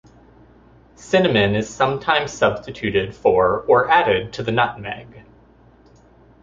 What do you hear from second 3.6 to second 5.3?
or added to the nutmeg.